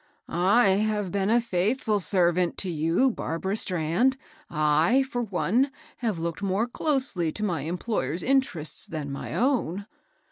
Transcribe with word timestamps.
"I 0.59 0.69
have 0.69 1.11
been 1.11 1.29
a 1.29 1.39
faithful 1.39 1.99
servant 1.99 2.57
to 2.57 2.71
you, 2.71 3.11
Barbara 3.11 3.55
Strand. 3.55 4.17
J, 4.51 5.03
for 5.03 5.21
one, 5.21 5.69
have 5.97 6.17
looked 6.17 6.41
more 6.41 6.65
closely 6.65 7.31
to 7.33 7.43
my 7.43 7.61
employer's 7.61 8.23
in 8.23 8.41
terests 8.41 8.87
than 8.87 9.11
my 9.11 9.35
own." 9.35 9.85